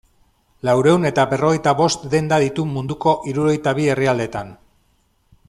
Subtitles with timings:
[0.69, 4.53] Laurehun eta berrogeita bost denda ditu munduko hirurogeita bi herrialdetan.